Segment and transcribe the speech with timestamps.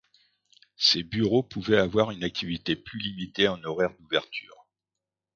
[0.77, 4.65] Ces bureaux pouvaient avoir une activité plus limitée en horaire d'ouverture.